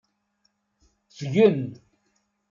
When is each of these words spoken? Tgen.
Tgen. 1.15 1.59